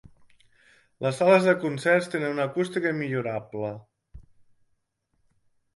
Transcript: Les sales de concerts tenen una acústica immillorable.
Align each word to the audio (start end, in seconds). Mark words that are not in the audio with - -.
Les 1.05 1.19
sales 1.21 1.45
de 1.49 1.53
concerts 1.65 2.09
tenen 2.15 2.33
una 2.37 2.49
acústica 2.51 2.95
immillorable. 2.97 3.71